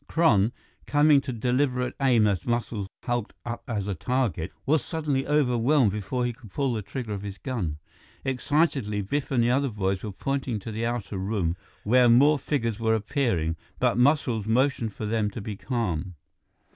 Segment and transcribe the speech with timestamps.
[0.07, 0.51] Kron,
[0.87, 6.25] coming to deliberate aim as Muscles hulked up as a target, was suddenly overwhelmed before
[6.25, 7.77] he could pull the trigger of his gun.
[8.25, 12.79] Excitedly, Biff and the other boys were pointing to the outer room where more figures
[12.79, 16.15] were appearing, but Muscles motioned for them to be calm.